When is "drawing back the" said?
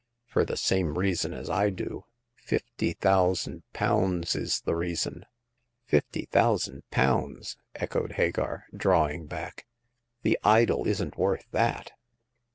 8.75-10.39